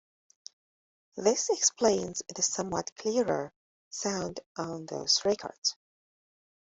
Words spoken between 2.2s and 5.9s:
the somewhat "clearer" sound on those records.